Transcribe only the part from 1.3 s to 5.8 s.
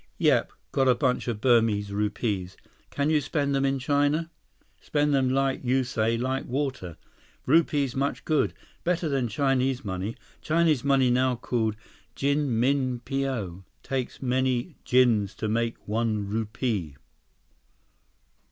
Burmese rupees. Can you spend them in China?" "Spend them like